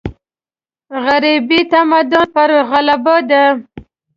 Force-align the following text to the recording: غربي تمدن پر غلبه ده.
غربي 1.03 1.59
تمدن 1.71 2.23
پر 2.33 2.49
غلبه 2.69 3.15
ده. 3.29 3.43